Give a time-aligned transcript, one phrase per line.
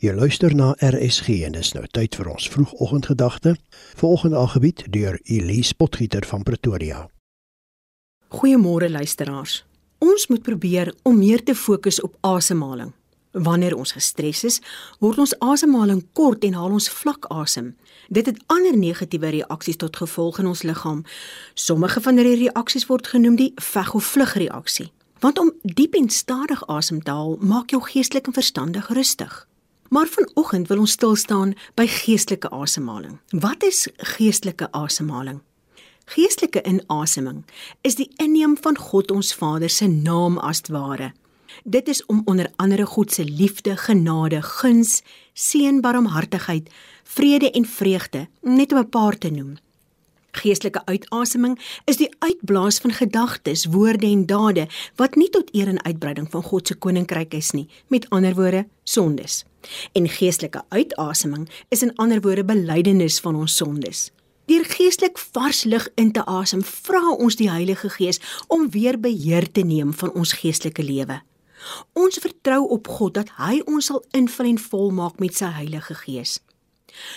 [0.00, 3.50] Jy luister na RSG en dis nou tyd vir ons vroegoggendgedagte.
[4.00, 7.02] Volgende aangebied deur Elise Potgieter van Pretoria.
[8.32, 9.58] Goeiemôre luisteraars.
[10.00, 12.94] Ons moet probeer om meer te fokus op asemhaling.
[13.36, 14.56] Wanneer ons gestres is,
[15.04, 17.74] word ons asemhaling kort en haal ons vlak asem.
[18.08, 21.04] Dit het ander negatiewe reaksies tot gevolg in ons liggaam.
[21.52, 24.88] Sommige van hierdie reaksies word genoem die veg of vlug reaksie.
[25.20, 29.44] Want om diep en stadig asem te haal, maak jou geestelik en verstandig rustig.
[29.90, 33.16] Maar vanoggend wil ons stil staan by geestelike asemhaling.
[33.34, 35.40] Wat is geestelike asemhaling?
[36.14, 37.42] Geestelike inaseming
[37.82, 41.10] is die inneem van God ons Vader se naam as ware.
[41.64, 45.02] Dit is om onder andere God se liefde, genade, guns,
[45.34, 46.70] seën, barmhartigheid,
[47.04, 49.56] vrede en vreugde net om 'n paar te noem.
[50.30, 51.56] Geestelike uitaseming
[51.90, 54.66] is die uitblaas van gedagtes, woorde en dade
[55.00, 58.66] wat nie tot eer en uitbreiding van God se koninkryk is nie, met ander woorde,
[58.84, 59.44] sondes.
[59.92, 64.10] En geestelike uitaseming is in ander woorde belydenis van ons sondes.
[64.50, 69.46] Deur geestelik vars lug in te asem, vra ons die Heilige Gees om weer beheer
[69.52, 71.20] te neem van ons geestelike lewe.
[71.92, 76.38] Ons vertrou op God dat hy ons sal invul en volmaak met sy Heilige Gees.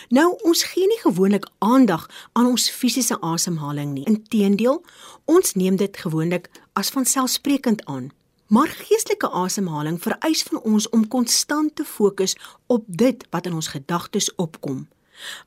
[0.09, 4.05] Nou ons gee nie gewoonlik aandag aan ons fisiese asemhaling nie.
[4.09, 4.81] Inteendeel,
[5.25, 8.11] ons neem dit gewoonlik as vanselfsprekend aan.
[8.47, 12.35] Maar geestelike asemhaling vereis van ons om konstant te fokus
[12.67, 14.87] op dit wat in ons gedagtes opkom,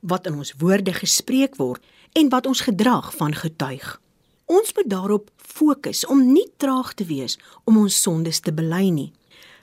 [0.01, 1.83] wat in ons woorde gespreek word
[2.13, 4.01] en wat ons gedrag van getuig.
[4.45, 9.11] Ons moet daarop fokus om nie traag te wees om ons sondes te bely nie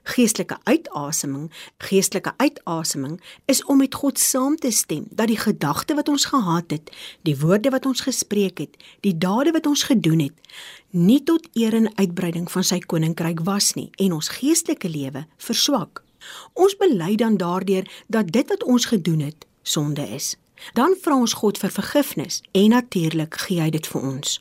[0.04, 3.18] geestelike uitaseming, geestelike uitaseming
[3.50, 7.36] is om met God saam te stem dat die gedagte wat ons gehad het, die
[7.40, 10.54] woorde wat ons gespreek het, die dade wat ons gedoen het,
[10.90, 16.02] nie tot eer en uitbreiding van sy koninkryk was nie en ons geestelike lewe verswak.
[16.52, 20.36] Ons bely dan daardeur dat dit wat ons gedoen het sonde is.
[20.72, 24.38] Dan vra ons God vir vergifnis en natuurlik gee hy dit vir ons.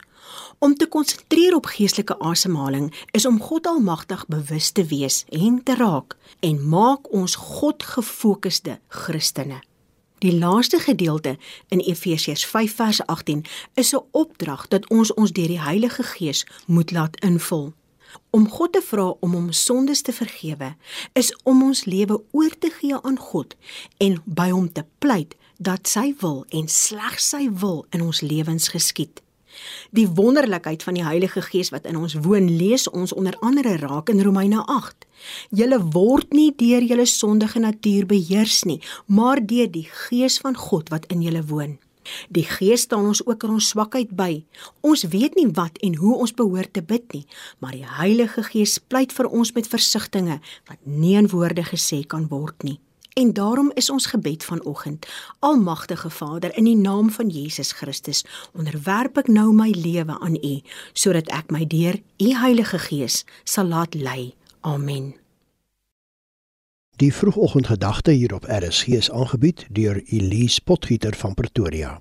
[0.59, 5.75] Om te konsentreer op geestelike asemhaling is om God Almagtig bewus te wees en te
[5.75, 9.61] raak en maak ons God gefokusde Christene.
[10.23, 15.47] Die laaste gedeelte in Efesiërs 5 vers 18 is 'n opdrag dat ons ons deur
[15.47, 17.73] die Heilige Gees moet laat invul.
[18.29, 20.75] Om God te vra om hom sondes te vergewe,
[21.13, 23.55] is om ons lewe oor te gee aan God
[23.97, 28.67] en by hom te pleit dat sy wil en slegs sy wil in ons lewens
[28.67, 29.21] geskied.
[29.91, 34.09] Die wonderlikheid van die Heilige Gees wat in ons woon, lees ons onder andere raak
[34.09, 35.07] in Romeine 8.
[35.49, 40.89] Julle word nie deur julle sondige natuur beheers nie, maar deur die Gees van God
[40.89, 41.77] wat in julle woon.
[42.35, 44.43] Die Gees staan ons ook in ons swakheid by.
[44.83, 47.25] Ons weet nie wat en hoe ons behoort te bid nie,
[47.59, 52.27] maar die Heilige Gees pleit vir ons met versigtings wat nie in woorde gesê kan
[52.31, 52.79] word nie.
[53.13, 55.07] En daarom is ons gebed vanoggend:
[55.39, 60.61] Almagtige Vader, in die naam van Jesus Christus, onderwerp ek nou my lewe aan U,
[60.93, 64.33] sodat ek my deur U Heilige Gees sal laat lei.
[64.61, 65.13] Amen.
[66.95, 71.99] Die vroegoggendgedagte hier op RSG is aangebied deur Elise Potgieter van Pretoria.